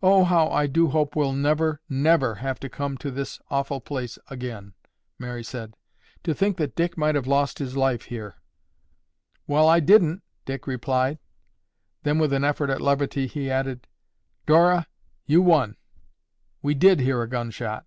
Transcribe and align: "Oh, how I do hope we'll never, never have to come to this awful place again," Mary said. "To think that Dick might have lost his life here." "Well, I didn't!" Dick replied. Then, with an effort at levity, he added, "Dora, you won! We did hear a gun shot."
"Oh, 0.00 0.22
how 0.22 0.48
I 0.50 0.68
do 0.68 0.90
hope 0.90 1.16
we'll 1.16 1.32
never, 1.32 1.80
never 1.88 2.36
have 2.36 2.60
to 2.60 2.68
come 2.68 2.96
to 2.98 3.10
this 3.10 3.40
awful 3.50 3.80
place 3.80 4.16
again," 4.28 4.74
Mary 5.18 5.42
said. 5.42 5.74
"To 6.22 6.32
think 6.34 6.56
that 6.58 6.76
Dick 6.76 6.96
might 6.96 7.16
have 7.16 7.26
lost 7.26 7.58
his 7.58 7.76
life 7.76 8.04
here." 8.04 8.36
"Well, 9.48 9.68
I 9.68 9.80
didn't!" 9.80 10.22
Dick 10.44 10.68
replied. 10.68 11.18
Then, 12.04 12.20
with 12.20 12.32
an 12.32 12.44
effort 12.44 12.70
at 12.70 12.80
levity, 12.80 13.26
he 13.26 13.50
added, 13.50 13.88
"Dora, 14.46 14.86
you 15.26 15.42
won! 15.42 15.76
We 16.62 16.74
did 16.74 17.00
hear 17.00 17.20
a 17.20 17.28
gun 17.28 17.50
shot." 17.50 17.86